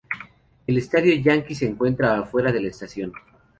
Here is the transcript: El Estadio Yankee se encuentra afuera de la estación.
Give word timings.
El 0.65 0.77
Estadio 0.79 1.13
Yankee 1.13 1.53
se 1.53 1.67
encuentra 1.67 2.17
afuera 2.17 2.51
de 2.51 2.59
la 2.61 2.69
estación. 2.69 3.13